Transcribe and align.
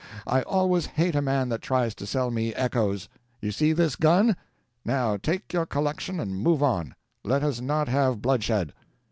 I 0.25 0.41
always 0.41 0.87
hate 0.87 1.13
a 1.13 1.21
man 1.21 1.49
that 1.49 1.61
tries 1.61 1.93
to 1.93 2.07
sell 2.07 2.31
me 2.31 2.55
echoes. 2.55 3.07
You 3.39 3.51
see 3.51 3.71
this 3.71 3.95
gun? 3.95 4.35
Now 4.83 5.15
take 5.15 5.53
your 5.53 5.67
collection 5.67 6.19
and 6.19 6.35
move 6.35 6.63
on; 6.63 6.95
let 7.23 7.43
us 7.43 7.61
not 7.61 7.87
have 7.87 8.19
bloodshed." 8.19 8.73